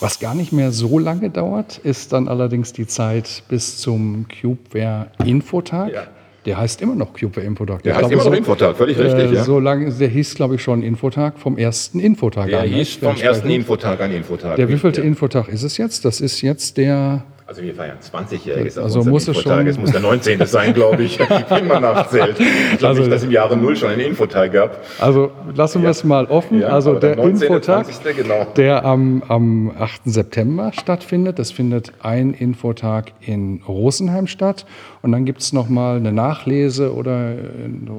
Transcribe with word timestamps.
Was 0.00 0.18
gar 0.18 0.34
nicht 0.34 0.52
mehr 0.52 0.72
so 0.72 0.98
lange 0.98 1.30
dauert, 1.30 1.78
ist 1.78 2.12
dann 2.12 2.28
allerdings 2.28 2.72
die 2.72 2.86
Zeit 2.86 3.42
bis 3.48 3.78
zum 3.78 4.26
Cubeware 4.28 5.08
Infotag. 5.24 5.92
Ja. 5.92 6.02
Der 6.46 6.56
heißt 6.56 6.80
immer 6.80 6.94
noch 6.94 7.12
Cubeware 7.12 7.46
Infotag. 7.46 7.82
Der, 7.82 7.92
der 7.92 8.02
heißt 8.02 8.12
immer 8.12 8.24
noch 8.24 8.30
so, 8.30 8.36
Infotag, 8.36 8.76
völlig 8.76 8.98
äh, 8.98 9.02
richtig. 9.02 9.32
Ja. 9.32 9.44
So 9.44 9.60
lange, 9.60 9.92
der 9.92 10.08
hieß, 10.08 10.34
glaube 10.34 10.54
ich, 10.54 10.62
schon 10.62 10.82
Infotag 10.82 11.38
vom 11.38 11.58
ersten 11.58 12.00
Infotag 12.00 12.46
der 12.46 12.60
an. 12.60 12.68
Der 12.70 12.78
hieß 12.78 12.94
vom 12.94 13.16
ersten 13.16 13.50
Infotag 13.50 14.00
an 14.00 14.12
Infotag. 14.12 14.56
Der 14.56 14.68
wievielte 14.70 15.02
ja. 15.02 15.06
Infotag 15.06 15.48
ist 15.48 15.64
es 15.64 15.76
jetzt? 15.76 16.06
Das 16.06 16.22
ist 16.22 16.40
jetzt 16.40 16.78
der 16.78 17.24
also 17.50 17.62
wir 17.62 17.74
feiern 17.74 17.98
20-jähriges 17.98 18.78
also 18.78 19.02
muss 19.02 19.26
es 19.26 19.40
schon 19.40 19.66
Es 19.66 19.76
muss 19.76 19.90
der 19.90 20.00
19. 20.00 20.46
sein, 20.46 20.72
glaube 20.72 21.02
ich, 21.02 21.18
wenn 21.48 21.66
man 21.66 21.82
nachzählt. 21.82 22.38
Ich 22.38 22.78
glaube 22.78 22.90
also, 22.90 23.00
nicht, 23.02 23.12
dass 23.12 23.24
im 23.24 23.32
Jahre 23.32 23.56
Null 23.56 23.74
schon 23.74 23.90
einen 23.90 24.02
Infotag 24.02 24.52
gab. 24.52 24.84
Also 25.00 25.32
lassen 25.56 25.80
wir 25.80 25.86
ja. 25.86 25.90
es 25.90 26.04
mal 26.04 26.26
offen. 26.26 26.60
Ja, 26.60 26.68
also 26.68 26.92
der, 26.92 27.16
der 27.16 27.24
19, 27.24 27.48
Infotag, 27.48 27.86
20. 27.86 28.16
Genau. 28.18 28.46
der 28.56 28.84
am, 28.84 29.24
am 29.26 29.72
8. 29.76 30.02
September 30.04 30.70
stattfindet. 30.72 31.40
Das 31.40 31.50
findet 31.50 31.92
ein 32.00 32.34
Infotag 32.34 33.14
in 33.20 33.62
Rosenheim 33.66 34.28
statt. 34.28 34.64
Und 35.02 35.10
dann 35.10 35.24
gibt 35.24 35.40
es 35.40 35.52
nochmal 35.52 35.96
eine 35.96 36.12
Nachlese 36.12 36.94
oder, 36.94 37.32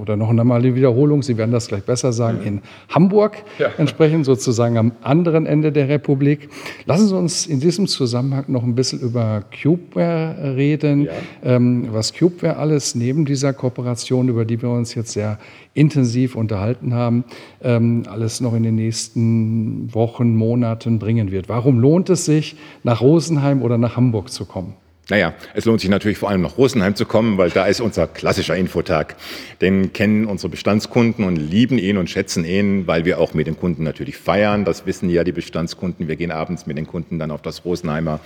oder 0.02 0.16
noch 0.16 0.30
einmal 0.30 0.62
eine 0.62 0.76
Wiederholung. 0.76 1.24
Sie 1.24 1.36
werden 1.36 1.52
das 1.52 1.68
gleich 1.68 1.84
besser 1.84 2.14
sagen, 2.14 2.40
mhm. 2.40 2.48
in 2.48 2.62
Hamburg. 2.88 3.44
Ja. 3.60 3.68
Entsprechend 3.78 4.26
sozusagen 4.26 4.78
am 4.78 4.94
anderen 5.02 5.46
Ende 5.46 5.74
der 5.74 5.90
Republik. 5.90 6.48
Lassen 6.86 7.10
Sie 7.10 7.18
uns 7.18 7.48
in 7.48 7.60
diesem 7.60 7.88
Zusammenhang 7.88 8.46
noch 8.48 8.64
ein 8.64 8.76
bisschen 8.76 9.02
über 9.02 9.41
Cubeware 9.42 10.56
reden, 10.56 11.06
ja. 11.06 11.12
ähm, 11.44 11.88
was 11.92 12.14
Cubeware 12.14 12.58
alles 12.58 12.96
neben 12.96 13.26
dieser 13.26 13.54
Kooperation, 13.54 14.30
über 14.30 14.46
die 14.46 14.62
wir 14.62 14.70
uns 14.70 14.96
jetzt 14.96 15.12
sehr 15.12 15.40
intensiv 15.74 16.36
unterhalten 16.36 16.94
haben, 16.94 17.24
ähm, 17.62 18.04
alles 18.10 18.42
noch 18.42 18.54
in 18.54 18.64
den 18.64 18.76
nächsten 18.76 19.94
Wochen, 19.94 20.36
Monaten 20.36 21.00
bringen 21.00 21.32
wird. 21.32 21.50
Warum 21.50 21.80
lohnt 21.80 22.10
es 22.10 22.26
sich, 22.26 22.56
nach 22.84 23.02
Rosenheim 23.02 23.62
oder 23.62 23.78
nach 23.78 23.96
Hamburg 23.96 24.32
zu 24.32 24.46
kommen? 24.46 24.74
Naja, 25.10 25.34
es 25.54 25.66
lohnt 25.66 25.82
sich 25.82 25.90
natürlich 25.90 26.18
vor 26.18 26.30
allem 26.30 26.42
nach 26.42 26.58
Rosenheim 26.58 26.96
zu 26.96 27.06
kommen, 27.06 27.38
weil 27.38 27.50
da 27.50 27.66
ist 27.66 27.82
unser 27.82 28.08
klassischer 28.08 28.56
Infotag. 28.56 29.16
Den 29.60 29.92
kennen 29.92 30.26
unsere 30.26 30.50
Bestandskunden 30.50 31.26
und 31.26 31.36
lieben 31.36 31.78
ihn 31.78 31.98
und 31.98 32.10
schätzen 32.10 32.46
ihn, 32.46 32.88
weil 32.88 33.04
wir 33.04 33.20
auch 33.20 33.34
mit 33.34 33.46
den 33.46 33.58
Kunden 33.58 33.84
natürlich 33.84 34.16
feiern. 34.16 34.64
Das 34.64 34.86
wissen 34.86 35.10
ja 35.10 35.26
die 35.26 35.34
Bestandskunden. 35.34 36.08
Wir 36.08 36.16
gehen 36.16 36.32
abends 36.32 36.66
mit 36.66 36.78
den 36.78 36.88
Kunden 36.88 37.20
dann 37.20 37.32
auf 37.32 37.42
das 37.42 37.66
Rosenheimer 37.66 38.22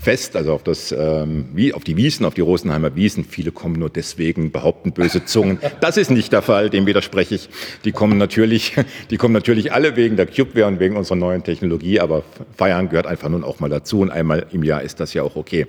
Fest, 0.00 0.34
also 0.36 0.54
auf, 0.54 0.62
das, 0.62 0.90
ähm, 0.92 1.48
wie, 1.52 1.74
auf 1.74 1.84
die 1.84 1.96
Wiesen, 1.96 2.24
auf 2.24 2.34
die 2.34 2.40
Rosenheimer 2.40 2.96
Wiesen. 2.96 3.24
Viele 3.24 3.52
kommen 3.52 3.78
nur 3.78 3.90
deswegen, 3.90 4.52
behaupten 4.52 4.92
böse 4.92 5.26
Zungen. 5.26 5.58
Das 5.80 5.98
ist 5.98 6.10
nicht 6.10 6.32
der 6.32 6.40
Fall, 6.40 6.70
dem 6.70 6.86
widerspreche 6.86 7.34
ich. 7.34 7.50
Die 7.84 7.92
kommen 7.92 8.16
natürlich, 8.16 8.74
die 9.10 9.18
kommen 9.18 9.34
natürlich 9.34 9.72
alle 9.72 9.96
wegen 9.96 10.16
der 10.16 10.26
Cubeware 10.26 10.66
und 10.66 10.80
wegen 10.80 10.96
unserer 10.96 11.16
neuen 11.16 11.44
Technologie, 11.44 12.00
aber 12.00 12.22
feiern 12.56 12.88
gehört 12.88 13.06
einfach 13.06 13.28
nun 13.28 13.44
auch 13.44 13.60
mal 13.60 13.68
dazu 13.68 14.00
und 14.00 14.10
einmal 14.10 14.46
im 14.52 14.62
Jahr 14.62 14.80
ist 14.82 14.98
das 14.98 15.12
ja 15.12 15.22
auch 15.22 15.36
okay. 15.36 15.66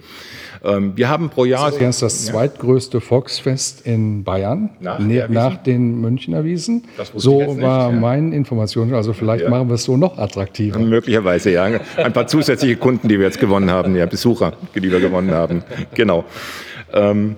Ähm, 0.63 0.93
wir 0.95 1.09
haben 1.09 1.29
pro 1.29 1.45
Jahr. 1.45 1.71
Das 1.71 1.79
ist 1.81 2.01
das 2.01 2.25
zweitgrößte 2.25 3.01
Volksfest 3.01 3.85
in 3.85 4.23
Bayern, 4.23 4.69
nach, 4.79 4.99
ne, 4.99 5.27
nach 5.29 5.57
den 5.57 5.99
Münchner 5.99 6.43
Wiesen. 6.45 6.85
So 7.15 7.39
war 7.39 7.47
nicht, 7.47 7.61
ja. 7.61 7.91
meine 7.91 8.35
Information. 8.35 8.93
Also 8.93 9.13
vielleicht 9.13 9.43
ja. 9.43 9.49
machen 9.49 9.67
wir 9.67 9.75
es 9.75 9.83
so 9.83 9.97
noch 9.97 10.17
attraktiver. 10.17 10.79
Möglicherweise, 10.93 11.51
ja. 11.51 11.69
Ein 11.97 12.13
paar 12.13 12.27
zusätzliche 12.27 12.77
Kunden, 12.77 13.07
die 13.07 13.19
wir 13.19 13.25
jetzt 13.25 13.39
gewonnen 13.39 13.71
haben, 13.71 13.95
ja, 13.95 14.05
Besucher, 14.05 14.53
die 14.75 14.89
wir 14.89 14.99
gewonnen 14.99 15.31
haben. 15.31 15.63
Genau. 15.93 16.23
Ähm, 16.93 17.35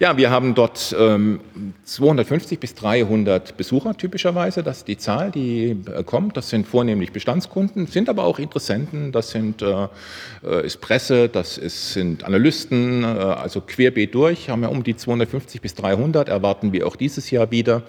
ja, 0.00 0.16
wir 0.16 0.30
haben 0.30 0.56
dort 0.56 0.94
ähm, 0.98 1.38
250 1.84 2.58
bis 2.58 2.74
300 2.74 3.56
Besucher 3.56 3.96
typischerweise. 3.96 4.64
Das 4.64 4.78
ist 4.78 4.88
die 4.88 4.98
Zahl, 4.98 5.30
die 5.30 5.76
äh, 5.86 6.02
kommt. 6.02 6.36
Das 6.36 6.48
sind 6.48 6.66
vornehmlich 6.66 7.12
Bestandskunden, 7.12 7.86
sind 7.86 8.08
aber 8.08 8.24
auch 8.24 8.40
Interessenten. 8.40 9.12
Das 9.12 9.30
sind, 9.30 9.62
äh, 9.62 9.86
äh 10.42 10.66
ist 10.66 10.80
Presse, 10.80 11.28
das 11.28 11.58
ist, 11.58 11.92
sind 11.92 12.24
Analysten, 12.24 13.04
äh, 13.04 13.06
also 13.06 13.60
querbeet 13.60 14.12
durch. 14.16 14.50
Haben 14.50 14.62
wir 14.62 14.70
um 14.72 14.82
die 14.82 14.96
250 14.96 15.60
bis 15.60 15.76
300, 15.76 16.28
erwarten 16.28 16.72
wir 16.72 16.88
auch 16.88 16.96
dieses 16.96 17.30
Jahr 17.30 17.52
wieder 17.52 17.82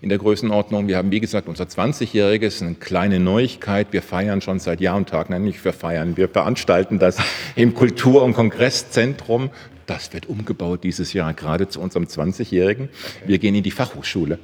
in 0.00 0.08
der 0.08 0.16
Größenordnung. 0.16 0.88
Wir 0.88 0.96
haben, 0.96 1.10
wie 1.10 1.20
gesagt, 1.20 1.46
unser 1.46 1.64
20-jähriges, 1.64 2.62
eine 2.62 2.76
kleine 2.76 3.20
Neuigkeit. 3.20 3.88
Wir 3.90 4.00
feiern 4.00 4.40
schon 4.40 4.60
seit 4.60 4.80
Jahr 4.80 4.96
und 4.96 5.10
Tag, 5.10 5.28
nein, 5.28 5.42
nicht 5.42 5.62
wir 5.62 5.74
feiern, 5.74 6.16
wir 6.16 6.30
veranstalten 6.30 6.98
das 6.98 7.18
im 7.54 7.74
Kultur- 7.74 8.22
und 8.22 8.32
Kongresszentrum 8.32 9.50
das 9.90 10.12
wird 10.12 10.28
umgebaut 10.28 10.84
dieses 10.84 11.12
Jahr, 11.12 11.34
gerade 11.34 11.68
zu 11.68 11.80
unserem 11.80 12.04
20-Jährigen. 12.04 12.90
Wir 13.26 13.38
gehen 13.38 13.56
in 13.56 13.64
die 13.64 13.72
Fachhochschule. 13.72 14.38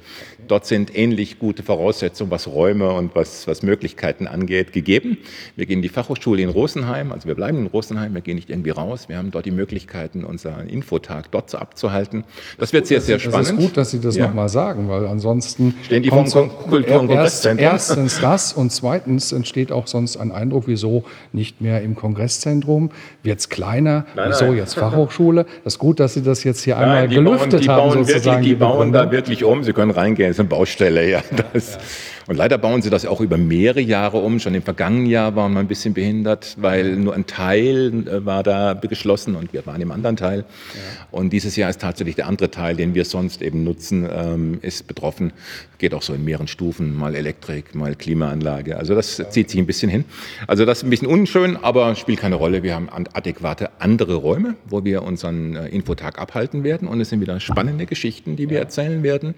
Dort 0.47 0.65
sind 0.65 0.93
ähnlich 0.95 1.39
gute 1.39 1.63
Voraussetzungen, 1.63 2.31
was 2.31 2.47
Räume 2.47 2.91
und 2.91 3.15
was, 3.15 3.47
was 3.47 3.63
Möglichkeiten 3.63 4.27
angeht, 4.27 4.73
gegeben. 4.73 5.17
Wir 5.55 5.65
gehen 5.65 5.77
in 5.77 5.81
die 5.81 5.89
Fachhochschule 5.89 6.41
in 6.41 6.49
Rosenheim, 6.49 7.13
also 7.13 7.29
wir 7.29 7.35
bleiben 7.35 7.59
in 7.59 7.67
Rosenheim, 7.67 8.13
wir 8.13 8.21
gehen 8.21 8.35
nicht 8.35 8.49
irgendwie 8.49 8.71
raus. 8.71 9.07
Wir 9.07 9.17
haben 9.17 9.31
dort 9.31 9.45
die 9.45 9.51
Möglichkeiten, 9.51 10.25
unseren 10.25 10.67
Infotag 10.67 11.31
dort 11.31 11.55
abzuhalten. 11.55 12.25
Das 12.57 12.73
wird 12.73 12.87
sehr, 12.87 12.99
sehr 12.99 13.19
spannend. 13.19 13.47
Es 13.47 13.51
ist 13.51 13.57
gut, 13.57 13.77
dass 13.77 13.91
Sie 13.91 14.01
das 14.01 14.17
ja. 14.17 14.27
nochmal 14.27 14.49
sagen, 14.49 14.89
weil 14.89 15.07
ansonsten 15.07 15.75
stehen 15.83 16.03
die 16.03 16.09
vom 16.09 16.25
Kultur- 16.25 16.99
und 16.99 17.07
Kongresszentrum. 17.07 17.63
Erstens 17.63 18.19
das 18.19 18.51
und 18.51 18.71
zweitens 18.71 19.31
entsteht 19.31 19.71
auch 19.71 19.87
sonst 19.87 20.17
ein 20.17 20.33
Eindruck, 20.33 20.65
wieso 20.67 21.05
nicht 21.31 21.61
mehr 21.61 21.81
im 21.83 21.95
Kongresszentrum, 21.95 22.91
wird 23.23 23.39
es 23.39 23.47
kleiner, 23.47 24.05
nein, 24.15 24.29
wieso 24.29 24.45
nein. 24.47 24.57
jetzt 24.57 24.73
Fachhochschule. 24.73 25.36
Das 25.63 25.73
ist 25.73 25.79
gut, 25.79 25.99
dass 25.99 26.13
Sie 26.13 26.23
das 26.23 26.43
jetzt 26.43 26.61
hier 26.61 26.75
nein, 26.75 26.83
einmal 26.83 27.07
gelüftet 27.07 27.67
bauen, 27.67 27.95
haben, 27.95 28.05
sozusagen. 28.05 28.25
Wirklich, 28.25 28.41
die, 28.43 28.49
die 28.49 28.55
bauen 28.55 28.91
da 28.93 29.11
wirklich 29.11 29.43
um. 29.43 29.63
Sie 29.63 29.73
können 29.73 29.91
reingehen 29.91 30.31
ist 30.31 30.39
eine 30.39 30.49
Baustelle, 30.49 31.09
ja. 31.09 31.21
Das, 31.53 31.77
und 32.27 32.35
leider 32.35 32.57
bauen 32.57 32.81
sie 32.81 32.89
das 32.89 33.05
auch 33.05 33.21
über 33.21 33.37
mehrere 33.37 33.79
Jahre 33.79 34.17
um. 34.17 34.39
Schon 34.39 34.53
im 34.53 34.61
vergangenen 34.61 35.05
Jahr 35.05 35.35
waren 35.37 35.53
wir 35.53 35.61
ein 35.61 35.67
bisschen 35.67 35.93
behindert, 35.93 36.57
weil 36.59 36.97
nur 36.97 37.15
ein 37.15 37.25
Teil 37.25 38.05
äh, 38.07 38.25
war 38.25 38.43
da 38.43 38.73
geschlossen 38.73 39.35
und 39.35 39.53
wir 39.53 39.65
waren 39.65 39.81
im 39.81 39.91
anderen 39.91 40.17
Teil. 40.17 40.39
Ja. 40.39 41.07
Und 41.11 41.31
dieses 41.31 41.55
Jahr 41.55 41.69
ist 41.69 41.79
tatsächlich 41.79 42.15
der 42.15 42.27
andere 42.27 42.51
Teil, 42.51 42.75
den 42.75 42.93
wir 42.95 43.05
sonst 43.05 43.41
eben 43.41 43.63
nutzen, 43.63 44.07
ähm, 44.11 44.59
ist 44.61 44.87
betroffen. 44.87 45.31
Geht 45.77 45.93
auch 45.93 46.01
so 46.01 46.13
in 46.13 46.25
mehreren 46.25 46.47
Stufen, 46.47 46.93
mal 46.95 47.15
Elektrik, 47.15 47.75
mal 47.75 47.95
Klimaanlage. 47.95 48.77
Also 48.77 48.93
das 48.93 49.23
zieht 49.29 49.49
sich 49.49 49.59
ein 49.59 49.65
bisschen 49.65 49.89
hin. 49.89 50.03
Also 50.47 50.65
das 50.65 50.79
ist 50.79 50.83
ein 50.83 50.89
bisschen 50.89 51.07
unschön, 51.07 51.55
aber 51.55 51.95
spielt 51.95 52.19
keine 52.19 52.35
Rolle. 52.35 52.61
Wir 52.61 52.75
haben 52.75 52.89
adäquate 52.89 53.69
andere 53.79 54.15
Räume, 54.15 54.55
wo 54.65 54.83
wir 54.83 55.03
unseren 55.03 55.55
äh, 55.55 55.69
Infotag 55.69 56.19
abhalten 56.19 56.65
werden. 56.65 56.89
Und 56.89 56.99
es 56.99 57.09
sind 57.09 57.21
wieder 57.21 57.39
spannende 57.39 57.85
Geschichten, 57.85 58.35
die 58.35 58.49
wir 58.49 58.59
erzählen 58.59 59.01
werden. 59.01 59.33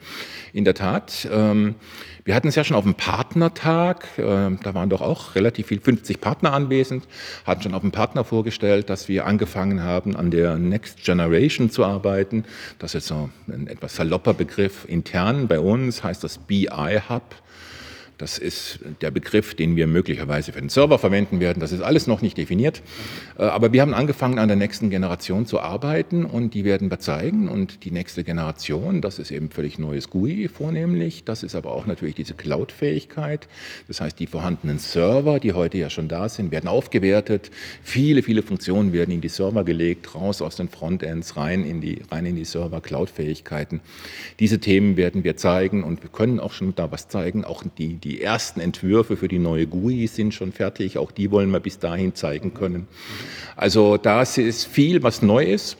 In 0.53 0.65
der 0.65 0.73
Tat. 0.73 1.27
Ähm, 1.31 1.75
wir 2.29 2.35
hatten 2.35 2.47
es 2.47 2.55
ja 2.55 2.63
schon 2.63 2.77
auf 2.79 2.85
dem 2.85 2.95
Partnertag, 2.95 4.07
äh, 4.17 4.21
da 4.21 4.73
waren 4.73 4.89
doch 4.89 5.01
auch 5.01 5.35
relativ 5.35 5.67
viel, 5.67 5.81
50 5.81 6.21
Partner 6.21 6.53
anwesend, 6.53 7.03
hatten 7.45 7.61
schon 7.61 7.73
auf 7.73 7.81
dem 7.81 7.91
Partner 7.91 8.23
vorgestellt, 8.23 8.89
dass 8.89 9.09
wir 9.09 9.25
angefangen 9.25 9.83
haben, 9.83 10.15
an 10.15 10.31
der 10.31 10.55
Next 10.55 11.03
Generation 11.03 11.69
zu 11.69 11.83
arbeiten. 11.83 12.45
Das 12.79 12.95
ist 12.95 13.07
so 13.07 13.29
ein 13.49 13.67
etwas 13.67 13.97
salopper 13.97 14.33
Begriff 14.33 14.85
intern 14.87 15.49
bei 15.49 15.59
uns, 15.59 16.05
heißt 16.05 16.23
das 16.23 16.37
BI 16.37 17.01
Hub. 17.09 17.35
Das 18.19 18.37
ist 18.37 18.79
der 19.01 19.11
Begriff, 19.11 19.55
den 19.55 19.77
wir 19.77 19.87
möglicherweise 19.87 20.51
für 20.51 20.59
den 20.59 20.67
Server 20.67 20.99
verwenden 20.99 21.39
werden. 21.39 21.61
Das 21.61 21.71
ist 21.71 21.79
alles 21.79 22.05
noch 22.05 22.21
nicht 22.21 22.37
definiert. 22.37 22.81
Äh, 23.37 23.43
aber 23.43 23.71
wir 23.71 23.81
haben 23.81 23.93
angefangen, 23.93 24.39
an 24.39 24.49
der 24.49 24.57
nächsten 24.57 24.89
Generation 24.89 25.45
zu 25.45 25.61
arbeiten 25.61 26.25
und 26.25 26.53
die 26.53 26.65
werden 26.65 26.91
wir 26.91 26.99
zeigen. 26.99 27.47
Und 27.47 27.85
die 27.85 27.91
nächste 27.91 28.25
Generation, 28.25 29.01
das 29.01 29.19
ist 29.19 29.31
eben 29.31 29.49
völlig 29.49 29.79
neues 29.79 30.09
GUI 30.09 30.49
vornehmlich. 30.49 31.23
Das 31.23 31.43
ist 31.43 31.55
aber 31.55 31.71
auch 31.71 31.85
natürlich 31.85 32.13
diese 32.13 32.33
Cloud-Fähigkeit. 32.33 33.47
Das 33.87 34.01
heißt, 34.01 34.19
die 34.19 34.27
vorhandenen 34.27 34.79
Server, 34.79 35.39
die 35.39 35.53
heute 35.53 35.77
ja 35.77 35.89
schon 35.89 36.09
da 36.09 36.27
sind, 36.27 36.51
werden 36.51 36.67
aufgewertet. 36.67 37.51
Viele, 37.83 38.21
viele 38.21 38.43
Funktionen 38.43 38.91
werden 38.91 39.11
in 39.11 39.21
die 39.21 39.29
Server 39.29 39.63
gelegt, 39.63 40.13
raus 40.13 40.41
aus 40.41 40.57
den 40.57 40.67
Frontends, 40.67 41.37
rein 41.37 41.63
in 41.63 41.79
die, 41.79 42.01
rein 42.11 42.25
in 42.25 42.35
die 42.35 42.43
Server, 42.43 42.81
Cloud-Fähigkeiten. 42.81 43.79
Diese 44.41 44.59
Themen 44.59 44.97
werden 44.97 45.23
wir 45.23 45.37
zeigen 45.37 45.85
und 45.85 46.03
wir 46.03 46.09
können 46.09 46.41
auch 46.41 46.51
schon 46.51 46.75
da 46.75 46.91
was 46.91 47.07
zeigen. 47.07 47.45
Auch 47.45 47.63
die, 47.77 47.93
die 47.93 48.08
die 48.09 48.23
ersten 48.23 48.59
Entwürfe 48.59 49.17
für 49.17 49.27
die 49.27 49.37
neue 49.37 49.67
GUI 49.67 50.07
sind 50.07 50.33
schon 50.33 50.51
fertig. 50.51 50.97
Auch 50.97 51.11
die 51.11 51.29
wollen 51.29 51.51
wir 51.51 51.59
bis 51.59 51.77
dahin 51.77 52.15
zeigen 52.15 52.55
können. 52.55 52.87
Also 53.55 53.97
da 53.97 54.23
ist 54.23 54.65
viel, 54.65 55.03
was 55.03 55.21
neu 55.21 55.43
ist. 55.43 55.77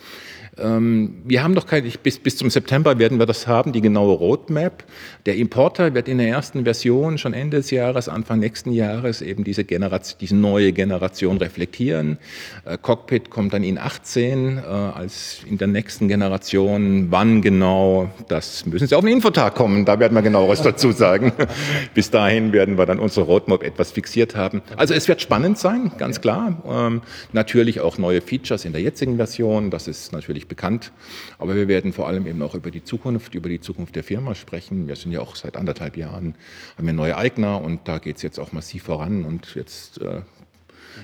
Ähm, 0.58 1.22
wir 1.26 1.44
haben 1.44 1.54
noch 1.54 1.66
keine, 1.66 1.90
bis, 1.90 2.20
bis 2.20 2.38
zum 2.38 2.50
September 2.50 3.00
werden 3.00 3.20
wir 3.20 3.26
das 3.26 3.48
haben, 3.48 3.72
die 3.72 3.82
genaue 3.82 4.16
Roadmap. 4.16 4.84
Der 5.26 5.36
Importer 5.36 5.94
wird 5.94 6.08
in 6.08 6.18
der 6.18 6.28
ersten 6.28 6.64
Version 6.64 7.18
schon 7.18 7.34
Ende 7.34 7.58
des 7.58 7.72
Jahres, 7.72 8.10
Anfang 8.10 8.40
nächsten 8.40 8.72
Jahres 8.72 9.22
eben 9.22 9.44
diese, 9.44 9.64
Generation, 9.64 10.18
diese 10.20 10.36
neue 10.36 10.74
Generation 10.74 11.38
reflektieren. 11.38 12.18
Äh, 12.66 12.78
Cockpit 12.82 13.30
kommt 13.30 13.54
dann 13.54 13.64
in 13.64 13.78
18 13.78 14.58
äh, 14.58 14.62
als 14.62 15.40
in 15.50 15.58
der 15.58 15.68
nächsten 15.68 16.08
Generation. 16.08 17.08
Wann 17.10 17.42
genau, 17.42 18.10
das 18.28 18.66
müssen 18.66 18.88
Sie 18.88 18.96
auf 18.96 19.04
den 19.04 19.14
Infotag 19.14 19.56
kommen, 19.56 19.86
da 19.86 20.00
werden 20.00 20.14
wir 20.16 20.22
genaueres 20.22 20.62
dazu 20.62 20.92
sagen. 20.92 21.32
bis 21.94 22.12
dahin 22.12 22.54
werden 22.54 22.78
wir 22.78 22.86
dann 22.86 23.00
unsere 23.00 23.26
Roadmap 23.26 23.64
etwas 23.64 23.92
fixiert 23.92 24.36
haben. 24.36 24.62
Also 24.76 24.94
es 24.94 25.08
wird 25.08 25.22
spannend 25.22 25.58
sein, 25.58 25.92
ganz 25.98 26.22
klar. 26.22 26.62
Ähm, 26.68 27.02
natürlich 27.34 27.80
auch 27.80 27.98
neue 27.98 28.22
Features 28.22 28.66
in 28.66 28.72
der 28.72 28.82
jetzigen 28.82 29.18
Version, 29.18 29.70
das 29.70 29.88
ist 29.88 30.12
natürlich 30.12 30.39
bekannt. 30.48 30.92
Aber 31.38 31.56
wir 31.56 31.68
werden 31.68 31.94
vor 31.94 32.08
allem 32.08 32.28
eben 32.28 32.42
auch 32.42 32.56
über 32.56 32.72
die 32.72 32.84
Zukunft, 32.84 33.36
über 33.36 33.50
die 33.50 33.60
Zukunft 33.60 33.96
der 33.96 34.04
Firma 34.04 34.36
sprechen. 34.36 34.88
Wir 34.88 34.96
sind 34.96 35.12
ja 35.12 35.22
auch 35.22 35.36
seit 35.36 35.58
anderthalb 35.58 35.98
Jahren, 35.98 36.36
haben 36.78 36.86
wir 36.86 36.94
neue 36.94 37.18
Eigner 37.18 37.62
und 37.62 37.88
da 37.88 37.98
geht 37.98 38.18
es 38.18 38.22
jetzt 38.22 38.40
auch 38.40 38.52
massiv 38.52 38.84
voran 38.84 39.26
und 39.26 39.56
jetzt 39.56 40.02
äh, 40.02 40.22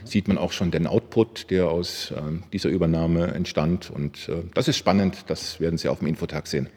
sieht 0.03 0.27
man 0.27 0.37
auch 0.37 0.51
schon 0.51 0.71
den 0.71 0.87
Output, 0.87 1.49
der 1.49 1.69
aus 1.69 2.11
äh, 2.11 2.15
dieser 2.51 2.69
Übernahme 2.69 3.27
entstand. 3.33 3.89
Und 3.89 4.29
äh, 4.29 4.43
das 4.53 4.67
ist 4.67 4.77
spannend, 4.77 5.25
das 5.27 5.59
werden 5.59 5.77
Sie 5.77 5.87
auf 5.87 5.99
dem 5.99 6.07
Infotag 6.07 6.47
sehen. 6.47 6.69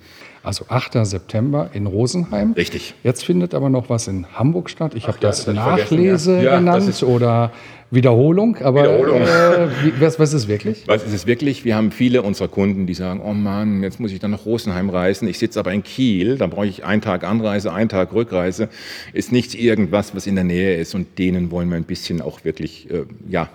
Also 0.42 0.66
8. 0.68 1.04
September 1.04 1.70
in 1.72 1.86
Rosenheim. 1.86 2.52
Richtig. 2.52 2.94
Jetzt 3.02 3.24
findet 3.24 3.54
aber 3.54 3.68
noch 3.70 3.90
was 3.90 4.08
in 4.08 4.26
Hamburg 4.34 4.70
statt. 4.70 4.94
Ich 4.94 5.06
habe 5.06 5.18
ja, 5.20 5.28
das, 5.28 5.44
das 5.44 5.54
Nachlese 5.54 6.40
ja. 6.40 6.58
genannt 6.58 7.00
ja, 7.00 7.06
oder 7.06 7.52
Wiederholung, 7.90 8.56
aber 8.58 8.82
Wiederholung. 8.82 9.22
Äh, 9.22 9.68
was, 9.98 10.18
was, 10.18 10.34
ist 10.34 10.42
es 10.42 10.48
wirklich? 10.48 10.84
Was 10.86 11.04
ist 11.04 11.14
es 11.14 11.26
wirklich? 11.26 11.64
Wir 11.64 11.74
haben 11.74 11.90
viele 11.90 12.20
unserer 12.22 12.48
Kunden, 12.48 12.86
die 12.86 12.92
sagen, 12.92 13.22
oh 13.24 13.32
Mann, 13.32 13.82
jetzt 13.82 13.98
muss 13.98 14.12
ich 14.12 14.20
dann 14.20 14.30
nach 14.32 14.44
Rosenheim 14.44 14.90
reisen. 14.90 15.26
Ich 15.26 15.38
sitze 15.38 15.58
aber 15.58 15.72
in 15.72 15.82
Kiel, 15.82 16.36
dann 16.36 16.50
brauche 16.50 16.66
ich 16.66 16.84
einen 16.84 17.00
Tag 17.00 17.24
Anreise, 17.24 17.72
einen 17.72 17.88
Tag 17.88 18.12
Rückreise. 18.12 18.68
Ist 19.14 19.32
nichts 19.32 19.54
irgendwas, 19.54 20.14
was 20.14 20.26
in 20.26 20.34
der 20.34 20.44
Nähe 20.44 20.76
ist 20.76 20.94
und 20.94 21.18
denen 21.18 21.50
wollen 21.50 21.70
wir 21.70 21.76
ein 21.76 21.84
bisschen 21.84 22.20
auch 22.20 22.44
wirklich 22.44 22.90
äh, 22.90 23.04
ja, 23.26 23.48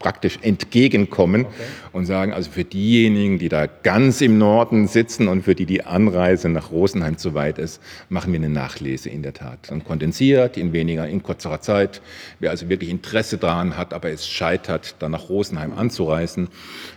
praktisch 0.00 0.40
entgegenkommen 0.42 1.46
okay. 1.46 1.54
und 1.92 2.06
sagen, 2.06 2.32
also 2.32 2.50
für 2.50 2.64
diejenigen, 2.64 3.38
die 3.38 3.48
da 3.48 3.66
ganz 3.66 4.20
im 4.20 4.36
Norden 4.36 4.88
sitzen 4.88 5.28
und 5.28 5.42
für 5.42 5.54
die 5.54 5.66
die 5.66 5.84
Anreise 5.84 6.48
nach 6.48 6.72
Rosenheim 6.72 7.16
zu 7.16 7.34
weit 7.34 7.58
ist, 7.58 7.80
machen 8.08 8.32
wir 8.32 8.40
eine 8.40 8.48
Nachlese 8.48 9.08
in 9.08 9.22
der 9.22 9.34
Tat. 9.34 9.70
Dann 9.70 9.84
kondensiert 9.84 10.56
in 10.56 10.72
weniger, 10.72 11.06
in 11.06 11.22
kürzerer 11.22 11.60
Zeit. 11.60 12.02
Wer 12.40 12.50
also 12.50 12.68
wirklich 12.68 12.90
Interesse 12.90 13.38
daran 13.38 13.51
hat, 13.52 13.94
aber 13.94 14.10
es 14.10 14.26
scheitert, 14.26 14.96
dann 14.98 15.12
nach 15.12 15.28
Rosenheim 15.28 15.72
anzureisen, 15.76 16.48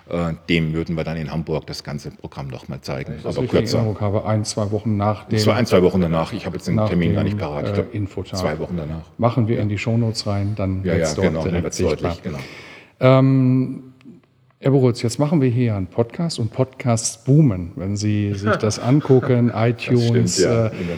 äh, 0.09 0.33
dem 0.49 0.73
würden 0.73 0.95
wir 0.95 1.03
dann 1.03 1.17
in 1.17 1.31
Hamburg 1.31 1.67
das 1.67 1.83
ganze 1.83 2.11
Programm 2.11 2.47
nochmal 2.47 2.81
zeigen. 2.81 3.19
Das 3.23 3.37
aber 3.37 3.47
kürzer. 3.47 3.79
In 3.79 3.99
habe 3.99 4.25
ein, 4.25 4.45
zwei 4.45 4.71
Wochen 4.71 4.97
nach 4.97 5.25
dem. 5.25 5.37
Das 5.37 5.47
war 5.47 5.55
ein, 5.55 5.65
zwei 5.65 5.81
Wochen 5.83 6.01
danach. 6.01 6.33
Ich 6.33 6.45
habe 6.45 6.57
jetzt 6.57 6.67
den 6.67 6.77
Termin 6.77 7.09
dem, 7.09 7.15
gar 7.15 7.23
nicht 7.23 7.37
parat. 7.37 7.77
Äh, 7.77 7.85
Infotag. 7.91 8.39
Zwei 8.39 8.59
Wochen 8.59 8.77
danach. 8.77 9.03
Machen 9.17 9.47
wir 9.47 9.59
in 9.59 9.69
die 9.69 9.77
Shownotes 9.77 10.25
rein, 10.27 10.53
dann 10.55 10.83
ja, 10.83 10.95
ja, 10.95 11.13
dort 11.13 11.27
genau, 11.27 11.43
direkt 11.43 11.73
sichtbar. 11.73 12.11
Deutlich, 12.11 12.23
genau. 12.23 12.39
Ähm, 12.99 13.93
Herr 14.65 14.71
Borutz, 14.71 15.03
jetzt 15.03 15.19
machen 15.19 15.41
wir 15.41 15.49
hier 15.49 15.75
einen 15.75 15.85
Podcast 15.85 16.39
und 16.39 16.51
Podcasts 16.51 17.23
boomen. 17.23 17.73
Wenn 17.75 17.97
Sie 17.97 18.33
sich 18.35 18.55
das 18.55 18.79
angucken, 18.79 19.51
iTunes, 19.53 20.37
stimmt, 20.37 20.51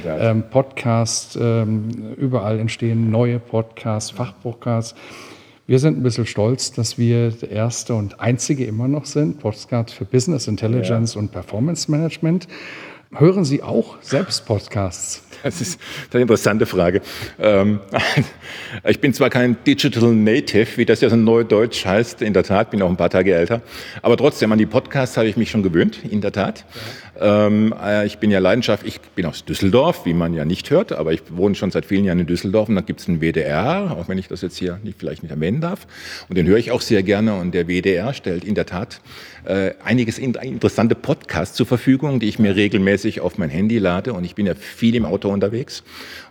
ja, 0.06 0.16
äh, 0.16 0.30
ähm, 0.30 0.44
Podcast, 0.50 1.38
ähm, 1.42 1.90
überall 2.16 2.60
entstehen 2.60 3.10
neue 3.12 3.40
Podcasts, 3.40 4.12
Fachpodcasts. 4.12 4.96
Wir 5.70 5.80
sind 5.80 5.98
ein 5.98 6.04
bisschen 6.04 6.26
stolz, 6.26 6.72
dass 6.72 6.98
wir 6.98 7.30
der 7.30 7.52
erste 7.52 7.94
und 7.94 8.22
einzige 8.22 8.64
immer 8.64 8.88
noch 8.88 9.04
sind, 9.04 9.42
Podcast 9.42 9.94
für 9.94 10.06
Business 10.06 10.48
Intelligence 10.48 11.16
ja. 11.16 11.20
und 11.20 11.34
Performance 11.34 11.92
Management. 11.92 12.48
Hören 13.12 13.44
Sie 13.44 13.62
auch 13.62 13.98
selbst 14.02 14.46
Podcasts? 14.46 15.27
Das 15.44 15.62
ist 15.62 15.80
eine 16.12 16.22
interessante 16.22 16.66
Frage. 16.66 17.02
Ähm, 17.40 17.80
ich 18.88 19.00
bin 19.00 19.14
zwar 19.14 19.30
kein 19.30 19.58
Digital 19.66 20.14
Native, 20.14 20.78
wie 20.78 20.86
das 20.86 21.02
ja 21.02 21.10
so 21.10 21.16
neudeutsch 21.16 21.86
heißt, 21.86 22.22
in 22.22 22.34
der 22.34 22.44
Tat, 22.44 22.72
bin 22.72 22.82
auch 22.82 22.90
ein 22.90 22.98
paar 22.98 23.10
Tage 23.10 23.34
älter, 23.34 23.62
aber 24.02 24.18
trotzdem 24.18 24.52
an 24.52 24.58
die 24.58 24.66
Podcasts 24.66 25.18
habe 25.18 25.28
ich 25.28 25.38
mich 25.38 25.52
schon 25.52 25.64
gewöhnt, 25.64 26.00
in 26.10 26.22
der 26.22 26.32
Tat. 26.32 26.66
Ähm, 27.20 27.74
äh, 27.84 28.06
ich 28.06 28.20
bin 28.20 28.32
ja 28.32 28.40
Leidenschaft, 28.40 28.86
ich 28.86 29.02
bin 29.02 29.26
aus 29.26 29.46
Düsseldorf, 29.46 30.06
wie 30.06 30.14
man 30.14 30.34
ja 30.34 30.46
nicht 30.46 30.70
hört, 30.70 30.92
aber 30.92 31.14
ich 31.14 31.22
wohne 31.30 31.56
schon 31.56 31.72
seit 31.72 31.86
vielen 31.86 32.06
Jahren 32.06 32.20
in 32.20 32.28
Düsseldorf 32.28 32.70
und 32.70 32.76
da 32.76 32.82
gibt 32.82 33.00
es 33.00 33.08
einen 33.08 33.22
WDR, 33.22 33.96
auch 33.98 34.08
wenn 34.08 34.18
ich 34.18 34.28
das 34.28 34.42
jetzt 34.42 34.58
hier 34.58 34.80
nicht, 34.84 35.00
vielleicht 35.00 35.24
nicht 35.24 35.32
erwähnen 35.32 35.62
darf. 35.62 35.88
Und 36.30 36.38
den 36.38 36.48
höre 36.48 36.58
ich 36.58 36.72
auch 36.72 36.82
sehr 36.82 37.04
gerne 37.04 37.36
und 37.36 37.54
der 37.54 37.68
WDR 37.68 38.14
stellt 38.14 38.44
in 38.44 38.56
der 38.56 38.66
Tat 38.66 39.02
äh, 39.46 39.72
einiges 39.84 40.20
interessante 40.20 40.96
Podcasts 40.96 41.56
zur 41.56 41.66
Verfügung, 41.66 42.20
die 42.20 42.28
ich 42.28 42.40
mir 42.40 42.56
regelmäßig 42.56 43.22
auf 43.22 43.38
mein 43.38 43.50
Handy 43.50 43.80
lade 43.80 44.14
und 44.14 44.24
ich 44.24 44.36
bin 44.36 44.46
ja 44.46 44.54
viel 44.56 44.96
im 44.96 45.06
Auto 45.06 45.27
unterwegs 45.30 45.84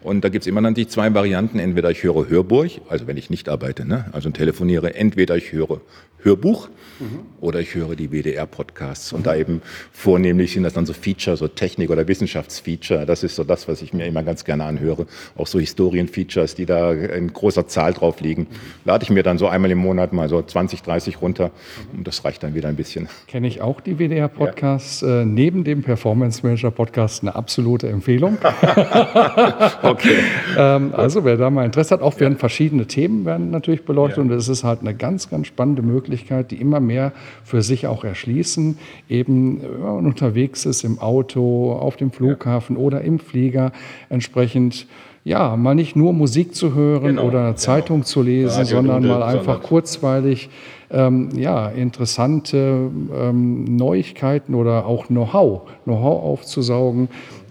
und 0.03 0.25
da 0.25 0.29
gibt 0.29 0.45
es 0.45 0.47
immer 0.47 0.63
dann 0.63 0.75
die 0.75 0.87
zwei 0.87 1.13
Varianten, 1.15 1.59
entweder 1.59 1.91
ich 1.91 2.03
höre 2.03 2.29
Hörburg, 2.29 2.71
also 2.89 3.07
wenn 3.07 3.17
ich 3.17 3.31
nicht 3.31 3.49
arbeite, 3.49 3.87
ne? 3.87 4.07
also 4.13 4.31
telefoniere, 4.31 4.95
entweder 4.95 5.37
ich 5.37 5.53
höre 5.53 5.81
Hörbuch 6.27 6.69
mhm. 6.99 7.21
oder 7.41 7.61
ich 7.61 7.75
höre 7.75 7.95
die 7.95 8.11
WDR-Podcasts. 8.11 9.13
Und 9.13 9.27
da 9.27 9.37
eben 9.37 9.63
vornehmlich 9.93 10.53
sind 10.53 10.65
das 10.65 10.75
dann 10.75 10.85
so 10.85 10.93
Feature, 10.93 11.37
so 11.37 11.49
Technik- 11.49 11.91
oder 11.91 12.07
Wissenschaftsfeature. 12.09 13.07
Das 13.07 13.23
ist 13.23 13.37
so 13.37 13.45
das, 13.45 13.69
was 13.69 13.81
ich 13.81 13.93
mir 13.93 14.07
immer 14.07 14.23
ganz 14.23 14.45
gerne 14.45 14.65
anhöre. 14.65 15.07
Auch 15.37 15.47
so 15.47 15.59
Historienfeatures, 15.59 16.55
die 16.55 16.67
da 16.67 16.93
in 16.93 17.33
großer 17.33 17.69
Zahl 17.69 17.93
drauf 17.95 18.21
liegen. 18.21 18.43
Mhm. 18.43 18.57
Lade 18.85 19.05
ich 19.05 19.11
mir 19.11 19.23
dann 19.23 19.39
so 19.39 19.47
einmal 19.47 19.71
im 19.71 19.79
Monat 19.79 20.13
mal 20.13 20.29
so 20.29 20.43
20, 20.43 20.83
30 20.83 21.23
runter. 21.23 21.51
Und 21.97 22.07
das 22.07 22.25
reicht 22.25 22.43
dann 22.43 22.55
wieder 22.55 22.69
ein 22.69 22.77
bisschen. 22.77 23.09
Kenne 23.29 23.47
ich 23.47 23.61
auch 23.61 23.81
die 23.81 23.99
WDR-Podcasts. 23.99 25.03
Ja. 25.03 25.23
Äh, 25.23 25.25
neben 25.25 25.65
dem 25.65 25.83
Performance 25.83 26.45
Manager 26.45 26.71
Podcast 26.71 27.23
eine 27.23 27.35
absolute 27.37 27.89
Empfehlung. 27.89 28.39
okay. 29.83 30.17
ähm, 30.57 30.93
also 30.95 31.25
wer 31.25 31.37
da 31.37 31.51
mal 31.51 31.65
Interesse 31.65 31.95
hat, 31.95 32.03
auch 32.03 32.19
werden 32.21 32.37
verschiedene 32.37 32.87
Themen 32.87 33.25
werden 33.25 33.51
natürlich 33.51 33.85
beleuchtet. 33.85 34.19
Ja. 34.19 34.23
Und 34.25 34.31
es 34.33 34.49
ist 34.49 34.65
halt 34.65 34.81
eine 34.81 34.95
ganz, 34.95 35.31
ganz 35.31 35.47
spannende 35.47 35.83
Möglichkeit, 35.83 36.51
die 36.51 36.57
immer 36.57 36.81
mehr 36.81 37.13
für 37.45 37.63
sich 37.63 37.87
auch 37.87 38.05
erschließen. 38.05 38.79
Eben, 39.09 39.63
wenn 39.63 39.81
man 39.81 40.07
unterwegs 40.07 40.67
ist 40.67 40.85
im 40.85 40.99
Auto, 40.99 41.73
auf 41.73 41.97
dem 41.97 42.11
Flughafen 42.11 42.77
ja. 42.77 42.83
oder 42.83 43.01
im 43.03 43.19
Flieger, 43.19 43.73
entsprechend 44.09 44.87
ja, 45.27 45.57
mal 45.57 45.75
nicht 45.75 45.97
nur 45.97 46.13
Musik 46.13 46.55
zu 46.55 46.77
hören 46.77 47.17
genau, 47.17 47.25
oder 47.25 47.47
eine 47.47 47.55
Zeitung 47.57 47.97
genau. 47.97 48.07
zu 48.07 48.23
lesen, 48.23 48.59
Radio 48.59 48.77
sondern 48.77 49.07
mal 49.07 49.25
einfach 49.25 49.61
kurzweilig 49.61 50.49
ähm, 50.89 51.31
ja, 51.35 51.69
interessante 51.69 52.91
ähm, 53.13 53.65
Neuigkeiten 53.77 54.55
oder 54.55 54.87
auch 54.87 55.07
Know-how, 55.07 55.63
Know-how 55.83 56.23
aufzusaugen 56.23 57.09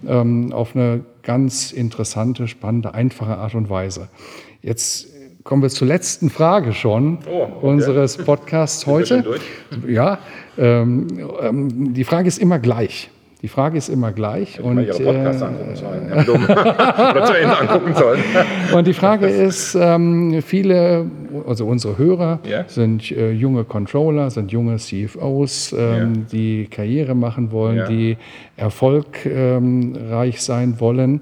ähm, 0.08 0.54
auf 0.54 0.74
eine 0.74 1.02
ganz 1.26 1.72
interessante, 1.72 2.46
spannende, 2.46 2.94
einfache 2.94 3.36
Art 3.36 3.54
und 3.56 3.68
Weise. 3.68 4.08
Jetzt 4.62 5.08
kommen 5.42 5.60
wir 5.60 5.70
zur 5.70 5.88
letzten 5.88 6.30
Frage 6.30 6.72
schon 6.72 7.18
oh, 7.28 7.42
okay. 7.42 7.66
unseres 7.66 8.16
Podcasts 8.16 8.86
heute. 8.86 9.24
Ja, 9.86 10.20
ähm, 10.56 11.08
ähm, 11.40 11.94
die 11.94 12.04
Frage 12.04 12.28
ist 12.28 12.38
immer 12.38 12.60
gleich. 12.60 13.10
Die 13.42 13.48
Frage 13.48 13.76
ist 13.76 13.88
immer 13.88 14.12
gleich. 14.12 14.60
und, 14.60 14.78
Ihre 14.78 14.98
Podcasts 14.98 15.42
äh, 15.42 15.44
angucken 15.44 15.76
sollen. 15.76 16.12
Oder 16.12 17.24
zu 17.24 17.32
Ende 17.34 17.58
angucken 17.58 17.94
sollen. 17.94 18.22
und 18.74 18.86
die 18.86 18.94
Frage 18.94 19.26
ist, 19.26 19.74
ähm, 19.74 20.40
viele, 20.42 21.06
also 21.46 21.66
unsere 21.66 21.98
Hörer 21.98 22.40
yeah. 22.46 22.64
sind 22.66 23.10
äh, 23.12 23.32
junge 23.32 23.64
Controller, 23.64 24.30
sind 24.30 24.52
junge 24.52 24.76
CFOs, 24.76 25.72
ähm, 25.72 25.78
yeah. 25.78 26.06
die 26.32 26.66
Karriere 26.70 27.14
machen 27.14 27.52
wollen, 27.52 27.76
yeah. 27.76 27.88
die 27.88 28.16
erfolgreich 28.56 30.40
sein 30.40 30.80
wollen. 30.80 31.20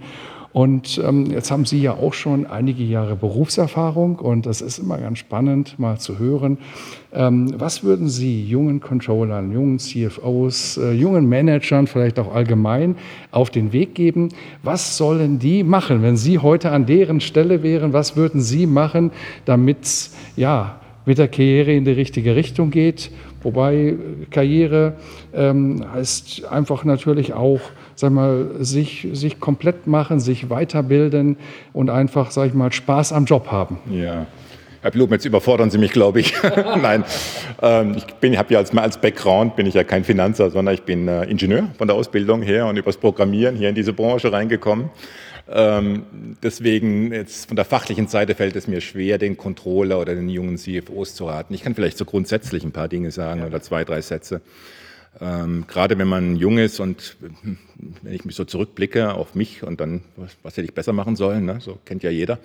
Und 0.54 1.02
ähm, 1.04 1.32
jetzt 1.32 1.50
haben 1.50 1.64
Sie 1.64 1.82
ja 1.82 1.94
auch 1.94 2.14
schon 2.14 2.46
einige 2.46 2.84
Jahre 2.84 3.16
Berufserfahrung 3.16 4.20
und 4.20 4.46
das 4.46 4.60
ist 4.60 4.78
immer 4.78 4.98
ganz 4.98 5.18
spannend, 5.18 5.80
mal 5.80 5.98
zu 5.98 6.20
hören. 6.20 6.58
Ähm, 7.12 7.52
was 7.58 7.82
würden 7.82 8.08
Sie 8.08 8.44
jungen 8.44 8.78
Controllern, 8.78 9.50
jungen 9.50 9.80
CFOs, 9.80 10.76
äh, 10.76 10.92
jungen 10.92 11.28
Managern, 11.28 11.88
vielleicht 11.88 12.20
auch 12.20 12.32
allgemein 12.32 12.94
auf 13.32 13.50
den 13.50 13.72
Weg 13.72 13.96
geben? 13.96 14.28
Was 14.62 14.96
sollen 14.96 15.40
die 15.40 15.64
machen, 15.64 16.02
wenn 16.02 16.16
Sie 16.16 16.38
heute 16.38 16.70
an 16.70 16.86
deren 16.86 17.20
Stelle 17.20 17.64
wären? 17.64 17.92
Was 17.92 18.14
würden 18.14 18.40
Sie 18.40 18.68
machen, 18.68 19.10
damit 19.46 20.08
ja, 20.36 20.78
mit 21.04 21.18
der 21.18 21.26
Karriere 21.26 21.72
in 21.72 21.84
die 21.84 21.90
richtige 21.90 22.36
Richtung 22.36 22.70
geht? 22.70 23.10
Wobei 23.42 23.96
Karriere 24.30 24.94
ähm, 25.34 25.84
heißt 25.92 26.44
einfach 26.44 26.84
natürlich 26.84 27.32
auch, 27.32 27.60
sag 27.94 28.12
mal, 28.12 28.50
sich, 28.60 29.08
sich 29.12 29.40
komplett 29.40 29.86
machen, 29.86 30.20
sich 30.20 30.50
weiterbilden 30.50 31.36
und 31.72 31.90
einfach, 31.90 32.30
sag 32.30 32.48
ich 32.48 32.54
mal, 32.54 32.72
Spaß 32.72 33.12
am 33.12 33.24
Job 33.24 33.48
haben. 33.50 33.78
Ja. 33.90 34.26
Herr 34.84 34.90
Blum, 34.90 35.10
jetzt 35.12 35.24
überfordern 35.24 35.70
Sie 35.70 35.78
mich, 35.78 35.92
glaube 35.92 36.20
ich. 36.20 36.34
Nein, 36.42 37.04
ähm, 37.62 37.94
ich 37.96 38.04
bin, 38.16 38.36
habe 38.36 38.52
ja 38.52 38.58
als, 38.58 38.76
als 38.76 39.00
Background 39.00 39.56
bin 39.56 39.64
ich 39.64 39.72
ja 39.72 39.82
kein 39.82 40.04
Finanzer, 40.04 40.50
sondern 40.50 40.74
ich 40.74 40.82
bin 40.82 41.08
äh, 41.08 41.24
Ingenieur 41.24 41.70
von 41.78 41.88
der 41.88 41.96
Ausbildung 41.96 42.42
her 42.42 42.66
und 42.66 42.76
übers 42.76 42.98
Programmieren 42.98 43.56
hier 43.56 43.70
in 43.70 43.74
diese 43.74 43.94
Branche 43.94 44.30
reingekommen. 44.30 44.90
Ähm, 45.48 46.36
deswegen 46.42 47.12
jetzt 47.12 47.48
von 47.48 47.56
der 47.56 47.64
fachlichen 47.64 48.08
Seite 48.08 48.34
fällt 48.34 48.56
es 48.56 48.66
mir 48.66 48.80
schwer, 48.80 49.16
den 49.16 49.38
Controller 49.38 50.00
oder 50.00 50.14
den 50.14 50.28
jungen 50.28 50.58
CFOs 50.58 51.14
zu 51.14 51.26
raten. 51.26 51.54
Ich 51.54 51.62
kann 51.62 51.74
vielleicht 51.74 51.96
so 51.96 52.04
grundsätzlich 52.04 52.64
ein 52.64 52.72
paar 52.72 52.88
Dinge 52.88 53.10
sagen 53.10 53.40
ja. 53.40 53.46
oder 53.46 53.62
zwei, 53.62 53.84
drei 53.84 54.00
Sätze. 54.00 54.40
Ähm, 55.20 55.64
gerade 55.68 55.96
wenn 55.98 56.08
man 56.08 56.36
jung 56.36 56.58
ist 56.58 56.80
und 56.80 57.16
wenn 58.02 58.12
ich 58.12 58.24
mich 58.24 58.36
so 58.36 58.44
zurückblicke 58.44 59.14
auf 59.14 59.34
mich 59.34 59.62
und 59.62 59.80
dann, 59.80 60.02
was, 60.16 60.36
was 60.42 60.56
hätte 60.56 60.66
ich 60.66 60.74
besser 60.74 60.92
machen 60.92 61.16
sollen, 61.16 61.44
ne? 61.44 61.58
so 61.60 61.78
kennt 61.84 62.02
ja 62.02 62.10
jeder. 62.10 62.34
Okay. 62.34 62.40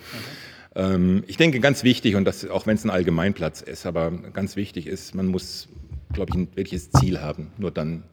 Ähm, 0.75 1.23
ich 1.27 1.37
denke, 1.37 1.59
ganz 1.59 1.83
wichtig, 1.83 2.15
und 2.15 2.25
das, 2.25 2.47
auch 2.47 2.67
wenn 2.67 2.75
es 2.75 2.83
ein 2.83 2.89
Allgemeinplatz 2.89 3.61
ist, 3.61 3.85
aber 3.85 4.11
ganz 4.11 4.55
wichtig 4.55 4.87
ist, 4.87 5.15
man 5.15 5.27
muss, 5.27 5.67
glaube 6.13 6.31
ich, 6.31 6.35
ein 6.35 6.47
wirkliches 6.55 6.91
Ziel 6.91 7.21
haben. 7.21 7.51
Nur 7.57 7.71
dann 7.71 8.03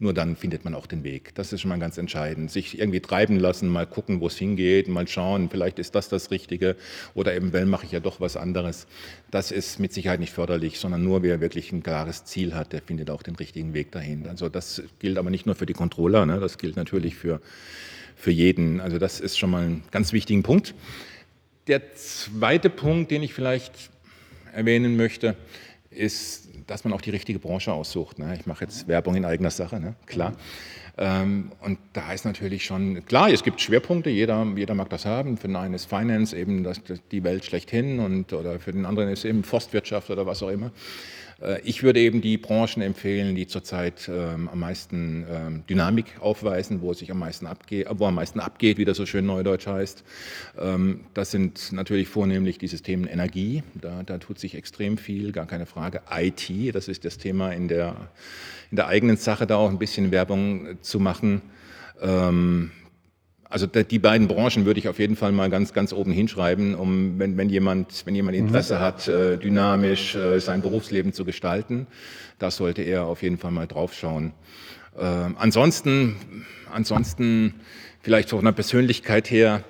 nur 0.00 0.14
dann 0.14 0.36
findet 0.36 0.64
man 0.64 0.74
auch 0.74 0.86
den 0.86 1.02
Weg. 1.02 1.34
Das 1.34 1.52
ist 1.52 1.60
schon 1.60 1.70
mal 1.70 1.78
ganz 1.80 1.98
entscheidend. 1.98 2.52
Sich 2.52 2.78
irgendwie 2.78 3.00
treiben 3.00 3.36
lassen, 3.36 3.68
mal 3.68 3.84
gucken, 3.84 4.20
wo 4.20 4.28
es 4.28 4.36
hingeht, 4.36 4.86
mal 4.86 5.08
schauen, 5.08 5.48
vielleicht 5.50 5.80
ist 5.80 5.96
das 5.96 6.08
das 6.08 6.30
Richtige 6.30 6.76
oder 7.14 7.34
eventuell 7.34 7.66
mache 7.66 7.84
ich 7.84 7.90
ja 7.92 7.98
doch 7.98 8.20
was 8.20 8.36
anderes. 8.36 8.86
Das 9.32 9.50
ist 9.50 9.80
mit 9.80 9.92
Sicherheit 9.92 10.20
nicht 10.20 10.32
förderlich, 10.32 10.78
sondern 10.78 11.02
nur 11.02 11.24
wer 11.24 11.40
wirklich 11.40 11.72
ein 11.72 11.82
klares 11.82 12.24
Ziel 12.24 12.54
hat, 12.54 12.72
der 12.72 12.80
findet 12.80 13.10
auch 13.10 13.24
den 13.24 13.34
richtigen 13.34 13.74
Weg 13.74 13.90
dahin. 13.90 14.28
Also 14.28 14.48
das 14.48 14.82
gilt 15.00 15.18
aber 15.18 15.30
nicht 15.30 15.46
nur 15.46 15.56
für 15.56 15.66
die 15.66 15.72
Controller, 15.72 16.26
ne? 16.26 16.38
das 16.38 16.58
gilt 16.58 16.76
natürlich 16.76 17.16
für, 17.16 17.40
für 18.14 18.30
jeden. 18.30 18.80
Also 18.80 18.98
das 18.98 19.18
ist 19.18 19.36
schon 19.36 19.50
mal 19.50 19.64
ein 19.64 19.82
ganz 19.90 20.12
wichtiger 20.12 20.42
Punkt. 20.42 20.76
Der 21.66 21.94
zweite 21.96 22.70
Punkt, 22.70 23.10
den 23.10 23.24
ich 23.24 23.34
vielleicht 23.34 23.90
erwähnen 24.52 24.96
möchte, 24.96 25.34
ist 25.90 26.47
dass 26.66 26.84
man 26.84 26.92
auch 26.92 27.00
die 27.00 27.10
richtige 27.10 27.38
Branche 27.38 27.72
aussucht. 27.72 28.18
Ne? 28.18 28.36
Ich 28.38 28.46
mache 28.46 28.64
jetzt 28.64 28.88
Werbung 28.88 29.14
in 29.14 29.24
eigener 29.24 29.50
Sache, 29.50 29.80
ne? 29.80 29.94
klar. 30.06 30.34
Ähm, 30.96 31.52
und 31.60 31.78
da 31.92 32.12
ist 32.12 32.24
natürlich 32.24 32.64
schon, 32.64 33.04
klar, 33.06 33.30
es 33.30 33.44
gibt 33.44 33.60
Schwerpunkte, 33.60 34.10
jeder, 34.10 34.44
jeder 34.56 34.74
mag 34.74 34.90
das 34.90 35.06
haben. 35.06 35.36
Für 35.36 35.46
den 35.46 35.56
einen 35.56 35.74
ist 35.74 35.88
Finance 35.88 36.36
eben 36.36 36.64
das, 36.64 36.80
die 37.12 37.22
Welt 37.22 37.44
schlechthin 37.44 38.00
und, 38.00 38.32
oder 38.32 38.58
für 38.58 38.72
den 38.72 38.84
anderen 38.84 39.08
ist 39.08 39.24
eben 39.24 39.44
Forstwirtschaft 39.44 40.10
oder 40.10 40.26
was 40.26 40.42
auch 40.42 40.50
immer. 40.50 40.72
Äh, 41.40 41.60
ich 41.62 41.82
würde 41.82 42.00
eben 42.00 42.20
die 42.20 42.38
Branchen 42.38 42.82
empfehlen, 42.82 43.34
die 43.34 43.46
zurzeit 43.46 44.08
ähm, 44.08 44.48
am 44.48 44.60
meisten 44.60 45.26
ähm, 45.30 45.64
Dynamik 45.68 46.06
aufweisen, 46.20 46.80
wo 46.80 46.92
es 46.92 46.98
sich 46.98 47.10
am 47.10 47.18
meisten 47.18 47.46
abgeht, 47.46 47.86
wo 47.90 48.06
am 48.06 48.14
meisten 48.14 48.40
abgeht, 48.40 48.78
wie 48.78 48.84
das 48.84 48.96
so 48.96 49.06
schön 49.06 49.26
neudeutsch 49.26 49.66
heißt. 49.66 50.04
Ähm, 50.58 51.00
das 51.14 51.30
sind 51.30 51.72
natürlich 51.72 52.08
vornehmlich 52.08 52.58
die 52.58 52.68
Systeme 52.68 53.10
Energie. 53.10 53.62
Da, 53.74 54.02
da 54.02 54.18
tut 54.18 54.38
sich 54.38 54.54
extrem 54.54 54.98
viel, 54.98 55.32
gar 55.32 55.46
keine 55.46 55.66
Frage. 55.66 56.02
IT, 56.10 56.47
das 56.72 56.88
ist 56.88 57.04
das 57.04 57.18
Thema 57.18 57.52
in 57.52 57.68
der, 57.68 57.96
in 58.70 58.76
der 58.76 58.88
eigenen 58.88 59.16
Sache, 59.16 59.46
da 59.46 59.56
auch 59.56 59.70
ein 59.70 59.78
bisschen 59.78 60.10
Werbung 60.10 60.78
zu 60.82 61.00
machen. 61.00 61.42
Ähm, 62.00 62.70
also 63.50 63.66
die 63.66 63.98
beiden 63.98 64.28
Branchen 64.28 64.66
würde 64.66 64.78
ich 64.78 64.88
auf 64.88 64.98
jeden 64.98 65.16
Fall 65.16 65.32
mal 65.32 65.48
ganz, 65.48 65.72
ganz 65.72 65.92
oben 65.92 66.12
hinschreiben, 66.12 66.74
um 66.74 67.18
wenn, 67.18 67.36
wenn 67.38 67.48
jemand, 67.48 68.04
wenn 68.04 68.14
jemand 68.14 68.36
Interesse 68.36 68.76
mhm. 68.76 68.80
hat, 68.80 69.08
äh, 69.08 69.38
dynamisch 69.38 70.14
äh, 70.14 70.38
sein 70.38 70.60
Berufsleben 70.60 71.12
zu 71.14 71.24
gestalten, 71.24 71.86
da 72.38 72.50
sollte 72.50 72.82
er 72.82 73.04
auf 73.04 73.22
jeden 73.22 73.38
Fall 73.38 73.50
mal 73.50 73.66
draufschauen. 73.66 74.32
Ähm, 74.98 75.36
ansonsten, 75.38 76.16
ansonsten 76.70 77.54
vielleicht 78.02 78.30
von 78.30 78.44
der 78.44 78.52
Persönlichkeit 78.52 79.30
her 79.30 79.64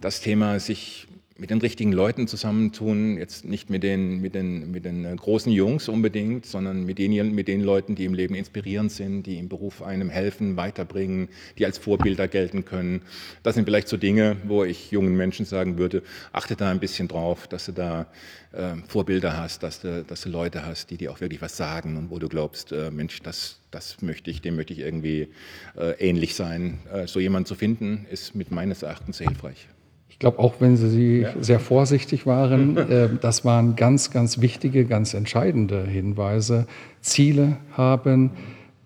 das 0.00 0.20
Thema 0.20 0.60
sich 0.60 1.08
mit 1.36 1.50
den 1.50 1.58
richtigen 1.58 1.90
Leuten 1.90 2.28
zusammentun, 2.28 3.18
jetzt 3.18 3.44
nicht 3.44 3.68
mit 3.68 3.82
den, 3.82 4.20
mit 4.20 4.36
den, 4.36 4.70
mit 4.70 4.84
den 4.84 5.04
äh, 5.04 5.16
großen 5.16 5.50
Jungs 5.50 5.88
unbedingt, 5.88 6.46
sondern 6.46 6.84
mit 6.84 6.98
den, 6.98 7.34
mit 7.34 7.48
den 7.48 7.60
Leuten, 7.60 7.96
die 7.96 8.04
im 8.04 8.14
Leben 8.14 8.36
inspirierend 8.36 8.92
sind, 8.92 9.24
die 9.24 9.38
im 9.38 9.48
Beruf 9.48 9.82
einem 9.82 10.10
helfen, 10.10 10.56
weiterbringen, 10.56 11.28
die 11.58 11.66
als 11.66 11.78
Vorbilder 11.78 12.28
gelten 12.28 12.64
können. 12.64 13.02
Das 13.42 13.56
sind 13.56 13.64
vielleicht 13.64 13.88
so 13.88 13.96
Dinge, 13.96 14.36
wo 14.44 14.62
ich 14.62 14.92
jungen 14.92 15.16
Menschen 15.16 15.44
sagen 15.44 15.76
würde, 15.76 16.04
achte 16.32 16.54
da 16.54 16.70
ein 16.70 16.78
bisschen 16.78 17.08
drauf, 17.08 17.48
dass 17.48 17.66
du 17.66 17.72
da 17.72 18.06
äh, 18.52 18.76
Vorbilder 18.86 19.36
hast, 19.36 19.64
dass 19.64 19.80
du, 19.80 20.04
dass 20.04 20.20
du 20.20 20.28
Leute 20.28 20.64
hast, 20.64 20.90
die 20.90 20.98
dir 20.98 21.10
auch 21.10 21.20
wirklich 21.20 21.42
was 21.42 21.56
sagen 21.56 21.96
und 21.96 22.10
wo 22.10 22.20
du 22.20 22.28
glaubst, 22.28 22.70
äh, 22.70 22.92
Mensch, 22.92 23.22
das, 23.22 23.58
das 23.72 24.02
möchte 24.02 24.30
ich, 24.30 24.40
dem 24.40 24.54
möchte 24.54 24.72
ich 24.72 24.78
irgendwie 24.78 25.28
äh, 25.76 25.94
ähnlich 25.98 26.36
sein. 26.36 26.78
Äh, 26.92 27.08
so 27.08 27.18
jemanden 27.18 27.46
zu 27.46 27.56
finden, 27.56 28.06
ist 28.08 28.36
mit 28.36 28.52
meines 28.52 28.84
Erachtens 28.84 29.18
sehr 29.18 29.26
hilfreich. 29.26 29.66
Ich 30.14 30.20
glaube, 30.20 30.38
auch 30.38 30.54
wenn 30.60 30.76
Sie 30.76 31.22
ja. 31.22 31.32
sehr 31.40 31.58
vorsichtig 31.58 32.24
waren, 32.24 32.76
äh, 32.88 33.08
das 33.20 33.44
waren 33.44 33.74
ganz, 33.74 34.12
ganz 34.12 34.40
wichtige, 34.40 34.84
ganz 34.84 35.12
entscheidende 35.12 35.84
Hinweise. 35.84 36.68
Ziele 37.00 37.56
haben, 37.72 38.30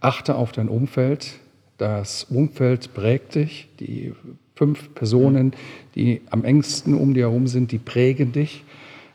achte 0.01 0.37
auf 0.37 0.53
dein 0.53 0.71
Umfeld. 0.71 1.35
Das 1.77 2.25
Umfeld 2.25 2.95
prägt 2.95 3.35
dich. 3.35 3.69
Die 3.79 4.15
fünf 4.55 4.95
Personen, 4.95 5.53
die 5.95 6.23
am 6.31 6.45
engsten 6.45 6.95
um 6.95 7.13
dir 7.13 7.29
herum 7.29 7.47
sind, 7.47 7.73
die 7.73 7.79
prägen 7.79 8.33
dich. 8.33 8.65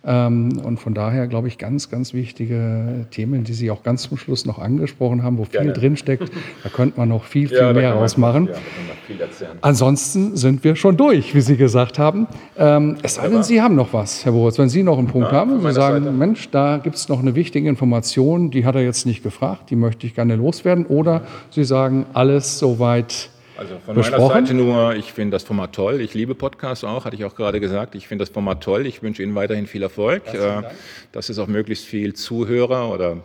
Ähm, 0.06 0.60
und 0.64 0.80
von 0.82 0.94
daher 0.94 1.28
glaube 1.28 1.48
ich 1.48 1.58
ganz, 1.58 1.90
ganz 1.90 2.14
wichtige 2.14 3.06
Themen, 3.12 3.46
die 3.46 3.54
Sie 3.54 3.72
auch 3.72 3.84
ganz 3.84 4.04
zum 4.04 4.18
Schluss 4.18 4.46
noch 4.46 4.60
angesprochen 4.60 5.24
haben, 5.24 5.38
wo 5.38 5.46
viel 5.46 5.62
Gerne. 5.62 5.74
drinsteckt. 5.74 6.30
Da 6.64 6.70
könnte 6.70 7.00
man 7.00 7.08
noch 7.08 7.24
viel, 7.24 7.48
viel 7.48 7.58
ja, 7.58 7.72
mehr 7.72 7.94
rausmachen. 7.94 8.48
Ja, 8.48 9.28
Ansonsten 9.62 10.36
sind 10.36 10.64
wir 10.66 10.76
schon 10.76 10.98
durch, 10.98 11.34
wie 11.36 11.42
Sie 11.42 11.56
gesagt 11.56 12.00
haben. 12.00 12.28
Ähm, 12.58 12.98
es 13.02 13.16
sei 13.16 13.30
denn, 13.30 13.44
Sie 13.44 13.62
haben 13.62 13.76
noch 13.76 13.94
was, 13.94 14.26
Herr 14.26 14.34
Boritz. 14.34 14.58
Wenn 14.60 14.70
Sie 14.70 14.84
noch 14.84 14.98
einen 14.98 15.08
Punkt 15.08 15.32
ja, 15.32 15.38
haben, 15.38 15.62
Sie 15.62 15.72
sagen, 15.72 16.04
Seite. 16.04 16.16
Mensch, 16.16 16.50
da 16.50 16.78
gibt 16.78 16.96
es 16.98 17.08
noch 17.08 17.20
eine 17.20 17.36
wichtige 17.36 17.70
Information, 17.70 18.52
die 18.52 18.66
hat 18.66 18.76
er 18.76 18.84
jetzt 18.84 19.06
nicht 19.06 19.24
gefragt, 19.24 19.70
die 19.70 19.78
möchte 19.78 20.06
ich 20.06 20.16
gerne 20.16 20.36
loswerden. 20.36 20.86
Oder 20.86 21.22
Sie 21.50 21.64
sagen, 21.64 22.06
alles 22.14 22.60
soweit 22.60 23.30
also 23.58 23.80
von 23.80 23.96
besprochen. 23.96 24.28
meiner 24.28 24.48
Seite 24.48 24.54
nur, 24.54 24.96
ich 24.96 25.14
finde 25.14 25.36
das 25.36 25.44
Format 25.44 25.74
toll. 25.74 26.02
Ich 26.02 26.14
liebe 26.14 26.36
Podcasts 26.36 26.84
auch, 26.84 27.06
hatte 27.06 27.16
ich 27.16 27.26
auch 27.26 27.36
gerade 27.36 27.60
gesagt. 27.60 27.96
Ich 27.96 28.08
finde 28.08 28.24
das 28.24 28.30
Format 28.30 28.62
toll. 28.62 28.86
Ich 28.86 29.02
wünsche 29.02 29.24
Ihnen 29.24 29.36
weiterhin 29.36 29.68
viel 29.68 29.84
Erfolg, 29.84 30.34
äh, 30.34 30.64
dass 31.12 31.30
es 31.30 31.40
auch 31.40 31.48
möglichst 31.48 31.86
viel 31.86 32.14
Zuhörer 32.14 32.92
oder 32.92 33.24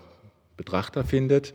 Betrachter 0.56 1.04
findet. 1.04 1.54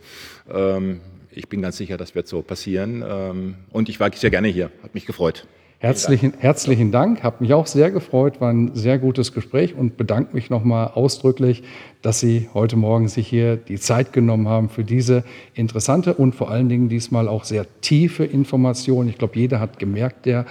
Ähm, 0.52 1.02
ich 1.30 1.50
bin 1.50 1.62
ganz 1.62 1.78
sicher, 1.78 1.98
das 1.98 2.16
wird 2.16 2.28
so 2.28 2.42
passieren. 2.42 3.04
Ähm, 3.08 3.56
und 3.72 3.90
ich 3.90 4.00
war 4.00 4.12
sehr 4.14 4.30
gerne 4.30 4.48
hier. 4.48 4.72
Hat 4.82 4.94
mich 4.94 5.06
gefreut. 5.06 5.48
Herzlichen, 5.84 6.32
herzlichen 6.40 6.94
Dank, 6.94 7.24
hat 7.24 7.42
mich 7.42 7.54
auch 7.54 7.68
sehr 7.68 7.92
gefreut, 7.92 8.40
war 8.40 8.50
ein 8.50 8.72
sehr 8.74 8.98
gutes 8.98 9.34
Gespräch 9.34 9.76
und 9.76 9.98
bedanke 9.98 10.34
mich 10.34 10.50
nochmal 10.50 10.92
ausdrücklich, 10.94 11.62
dass 12.02 12.22
Sie 12.22 12.48
heute 12.54 12.78
Morgen 12.78 13.10
sich 13.10 13.28
hier 13.28 13.58
die 13.58 13.78
Zeit 13.78 14.14
genommen 14.14 14.48
haben 14.48 14.70
für 14.70 14.86
diese 14.86 15.26
interessante 15.54 16.14
und 16.14 16.36
vor 16.36 16.50
allen 16.50 16.70
Dingen 16.70 16.88
diesmal 16.88 17.28
auch 17.28 17.44
sehr 17.44 17.66
tiefe 17.82 18.24
Information. 18.24 19.10
Ich 19.10 19.18
glaube, 19.18 19.38
jeder 19.38 19.60
hat 19.60 19.78
gemerkt, 19.78 20.26
der 20.26 20.46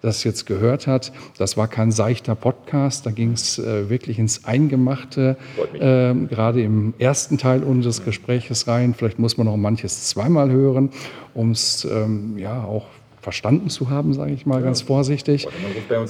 das 0.00 0.24
jetzt 0.24 0.46
gehört 0.46 0.88
hat. 0.88 1.12
Das 1.38 1.56
war 1.56 1.68
kein 1.68 1.92
seichter 1.92 2.34
Podcast, 2.34 3.06
da 3.06 3.12
ging 3.12 3.34
es 3.34 3.60
äh, 3.60 3.88
wirklich 3.88 4.18
ins 4.18 4.46
Eingemachte, 4.46 5.36
äh, 5.74 6.12
gerade 6.26 6.60
im 6.60 6.94
ersten 6.98 7.38
Teil 7.38 7.62
unseres 7.62 8.04
Gespräches 8.04 8.66
rein. 8.66 8.94
Vielleicht 8.94 9.20
muss 9.20 9.36
man 9.36 9.46
noch 9.46 9.56
manches 9.56 10.08
zweimal 10.08 10.50
hören, 10.50 10.90
um 11.34 11.52
es 11.52 11.84
ähm, 11.84 12.36
ja 12.36 12.64
auch 12.64 12.86
verstanden 13.22 13.70
zu 13.70 13.88
haben, 13.88 14.12
sage 14.12 14.32
ich 14.32 14.44
mal 14.44 14.58
ja. 14.58 14.66
ganz 14.66 14.82
vorsichtig. 14.82 15.48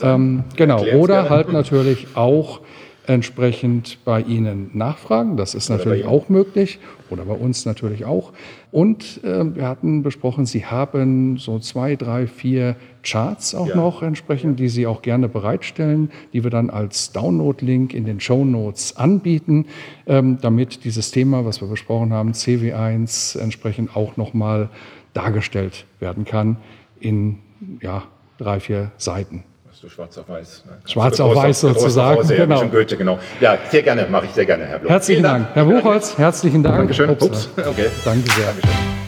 Ähm, 0.03 0.45
genau, 0.57 0.83
oder 0.83 1.31
halt 1.31 1.53
natürlich 1.53 2.09
auch 2.17 2.61
entsprechend 3.07 3.99
bei 4.05 4.23
Ihnen 4.23 4.71
nachfragen. 4.75 5.37
Das 5.37 5.55
ist 5.55 5.69
natürlich 5.69 6.07
auch 6.07 6.29
möglich 6.29 6.79
oder 7.11 7.25
bei 7.25 7.35
uns 7.35 7.67
natürlich 7.67 8.05
auch. 8.05 8.33
Und 8.71 9.23
äh, 9.25 9.55
wir 9.55 9.69
hatten 9.69 10.03
besprochen, 10.03 10.47
Sie 10.47 10.65
haben 10.65 11.37
so 11.37 11.59
zwei, 11.59 11.97
drei, 11.97 12.27
vier 12.27 12.77
Charts 13.03 13.55
auch 13.55 13.69
ja. 13.69 13.77
noch 13.77 14.03
entsprechend, 14.03 14.61
die 14.61 14.69
Sie 14.69 14.87
auch 14.87 15.03
gerne 15.03 15.29
bereitstellen, 15.29 16.11
die 16.33 16.45
wir 16.45 16.51
dann 16.51 16.71
als 16.71 17.13
Download-Link 17.13 17.93
in 17.93 18.05
den 18.05 18.21
Show 18.21 18.45
Notes 18.45 18.97
anbieten, 18.97 19.67
ähm, 20.07 20.39
damit 20.41 20.85
dieses 20.85 21.11
Thema, 21.11 21.45
was 21.45 21.61
wir 21.61 21.69
besprochen 21.69 22.13
haben, 22.13 22.33
CW1 22.33 23.39
entsprechend 23.39 23.97
auch 23.97 24.17
nochmal 24.17 24.71
dargestellt 25.13 25.85
werden 25.99 26.25
kann 26.25 26.57
in 27.03 27.39
ja, 27.81 28.05
drei, 28.39 28.61
vier 28.61 28.93
Seiten. 28.97 29.45
So 29.73 29.89
schwarz 29.89 30.17
auf 30.17 30.29
weiß. 30.29 30.65
Ne? 30.67 30.73
Schwarz 30.85 31.19
auf 31.19 31.35
weiß 31.35 31.61
sozusagen. 31.61 32.29
genau. 32.29 32.67
Goethe, 32.69 32.97
genau. 32.97 33.19
Ja, 33.41 33.59
sehr 33.71 33.83
gerne, 33.83 34.07
mache 34.09 34.27
ich 34.27 34.33
sehr 34.33 34.47
gerne, 34.47 34.65
Herr 34.65 34.79
Blum. 34.79 34.91
Herzlichen 34.91 35.23
Dank. 35.25 35.49
Herr 35.55 35.65
Buchholz, 35.65 36.17
herzlichen 36.19 36.63
Dank. 36.63 36.79
Dankeschön. 36.79 37.11
Ups. 37.11 37.49
Okay. 37.57 37.87
Danke 38.05 38.31
sehr. 38.31 38.47
Dankeschön. 38.47 39.02